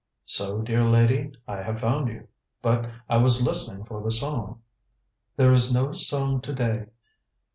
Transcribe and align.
"So, 0.25 0.63
dear 0.63 0.83
lady, 0.83 1.31
I 1.47 1.57
have 1.61 1.81
found 1.81 2.07
you. 2.07 2.27
But 2.63 2.89
I 3.07 3.17
was 3.17 3.45
listening 3.45 3.83
for 3.83 4.01
the 4.01 4.09
song." 4.09 4.63
"There 5.35 5.53
is 5.53 5.71
no 5.71 5.93
song 5.93 6.41
to 6.41 6.53
day." 6.55 6.87